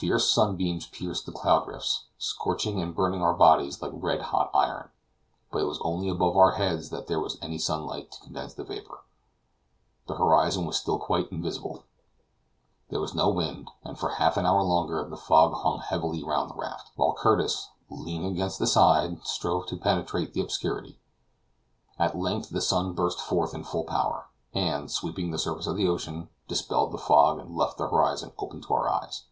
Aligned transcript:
Fierce 0.00 0.28
sunbeams 0.28 0.88
pierced 0.88 1.26
the 1.26 1.32
cloud 1.32 1.68
rifts, 1.68 2.06
scorching 2.18 2.80
and 2.80 2.92
burning 2.92 3.22
our 3.22 3.34
bodies 3.34 3.80
like 3.80 3.92
red 3.94 4.20
hot 4.20 4.50
iron; 4.52 4.90
but 5.52 5.60
it 5.62 5.66
was 5.66 5.78
only 5.82 6.08
above 6.08 6.36
our 6.36 6.52
heads 6.52 6.90
that 6.90 7.06
there 7.06 7.20
was 7.20 7.38
any 7.40 7.56
sunlight 7.56 8.10
to 8.10 8.20
condense 8.22 8.52
the 8.52 8.64
vapor; 8.64 9.04
the 10.08 10.16
horizon 10.16 10.64
was 10.64 10.76
still 10.76 10.98
quite 10.98 11.30
invisible. 11.30 11.84
There 12.88 12.98
was 12.98 13.14
no 13.14 13.28
wind, 13.28 13.70
and 13.84 13.96
for 13.96 14.08
half 14.08 14.36
an 14.36 14.44
hour 14.44 14.62
longer 14.64 15.04
the 15.08 15.16
fog 15.16 15.54
hung 15.54 15.78
heavily 15.78 16.24
round 16.24 16.50
the 16.50 16.56
raft, 16.56 16.90
while 16.96 17.14
Curtis, 17.14 17.68
leaning 17.88 18.26
against 18.32 18.58
the 18.58 18.66
side, 18.66 19.24
strove 19.24 19.66
to 19.66 19.76
penetrate 19.76 20.32
the 20.34 20.40
obscurity. 20.42 20.98
At 21.96 22.18
length 22.18 22.50
the 22.50 22.60
sun 22.60 22.92
burst 22.94 23.20
forth 23.20 23.54
in 23.54 23.62
full 23.62 23.84
power, 23.84 24.26
and, 24.52 24.90
sweeping 24.90 25.30
the 25.30 25.38
surface 25.38 25.68
of 25.68 25.76
the 25.76 25.86
ocean, 25.86 26.28
dispelled 26.48 26.90
the 26.90 26.98
fog 26.98 27.38
and 27.38 27.54
left 27.56 27.78
the 27.78 27.86
horizon 27.86 28.32
open 28.40 28.60
to 28.62 28.74
our 28.74 28.88
eyes. 28.90 29.26